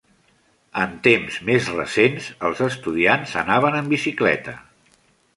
[0.83, 4.55] En temps més recents, els estudiants anaven en bicicleta.